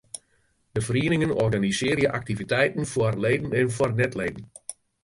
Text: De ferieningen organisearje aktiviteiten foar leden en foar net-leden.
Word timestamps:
De 0.71 0.81
ferieningen 0.81 1.35
organisearje 1.35 2.11
aktiviteiten 2.11 2.85
foar 2.85 3.17
leden 3.19 3.51
en 3.53 3.71
foar 3.71 3.93
net-leden. 3.93 4.45